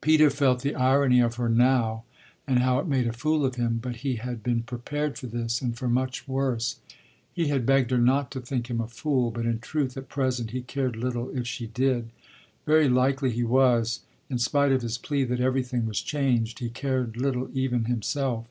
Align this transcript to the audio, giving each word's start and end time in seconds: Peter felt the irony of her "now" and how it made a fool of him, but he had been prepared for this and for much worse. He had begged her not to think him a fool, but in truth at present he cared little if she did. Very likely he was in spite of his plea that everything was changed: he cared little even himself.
Peter 0.00 0.30
felt 0.30 0.62
the 0.62 0.74
irony 0.74 1.20
of 1.20 1.36
her 1.36 1.48
"now" 1.48 2.02
and 2.44 2.58
how 2.58 2.80
it 2.80 2.88
made 2.88 3.06
a 3.06 3.12
fool 3.12 3.44
of 3.44 3.54
him, 3.54 3.78
but 3.80 3.98
he 3.98 4.16
had 4.16 4.42
been 4.42 4.64
prepared 4.64 5.16
for 5.16 5.28
this 5.28 5.62
and 5.62 5.78
for 5.78 5.86
much 5.88 6.26
worse. 6.26 6.80
He 7.32 7.46
had 7.46 7.64
begged 7.64 7.92
her 7.92 7.98
not 7.98 8.32
to 8.32 8.40
think 8.40 8.68
him 8.68 8.80
a 8.80 8.88
fool, 8.88 9.30
but 9.30 9.46
in 9.46 9.60
truth 9.60 9.96
at 9.96 10.08
present 10.08 10.50
he 10.50 10.62
cared 10.62 10.96
little 10.96 11.30
if 11.30 11.46
she 11.46 11.68
did. 11.68 12.10
Very 12.66 12.88
likely 12.88 13.30
he 13.30 13.44
was 13.44 14.00
in 14.28 14.38
spite 14.38 14.72
of 14.72 14.82
his 14.82 14.98
plea 14.98 15.22
that 15.26 15.38
everything 15.38 15.86
was 15.86 16.02
changed: 16.02 16.58
he 16.58 16.68
cared 16.68 17.16
little 17.16 17.48
even 17.56 17.84
himself. 17.84 18.48